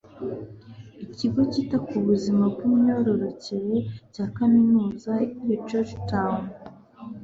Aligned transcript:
ikigo 1.05 1.39
cyita 1.51 1.77
ku 1.87 1.95
buzima 2.07 2.43
b 2.53 2.55
imyororokere 2.67 3.75
cya 4.13 4.25
kaminuza 4.37 5.11
ya 5.49 5.55
georgetown 5.67 6.41